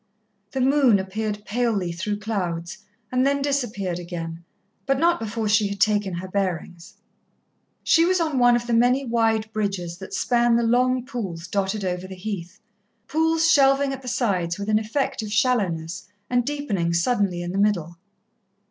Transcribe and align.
The 0.53 0.61
moon 0.61 0.97
appeared 0.97 1.45
palely 1.45 1.91
through 1.91 2.17
clouds 2.17 2.79
and 3.11 3.23
then 3.23 3.39
disappeared 3.39 3.99
again, 3.99 4.43
but 4.87 4.97
not 4.99 5.19
before 5.19 5.47
she 5.47 5.67
had 5.67 5.79
taken 5.79 6.15
her 6.15 6.27
bearings. 6.27 6.95
She 7.83 8.03
was 8.03 8.19
on 8.19 8.39
one 8.39 8.55
of 8.55 8.65
the 8.65 8.73
many 8.73 9.05
wide 9.05 9.53
bridges 9.53 9.99
that 9.99 10.15
span 10.15 10.55
the 10.55 10.63
long 10.63 11.05
pools 11.05 11.47
dotted 11.47 11.85
over 11.85 12.07
the 12.07 12.15
Heath 12.15 12.59
pools 13.07 13.51
shelving 13.51 13.93
at 13.93 14.01
the 14.01 14.07
sides 14.07 14.57
with 14.57 14.69
an 14.69 14.79
effect 14.79 15.21
of 15.21 15.31
shallowness 15.31 16.07
and 16.31 16.43
deepening 16.43 16.95
suddenly 16.95 17.43
in 17.43 17.51
the 17.51 17.59
middle. 17.59 17.99